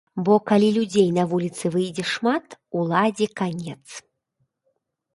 [0.27, 3.81] Бо калі людзей на вуліцы выйдзе шмат, уладзе канец.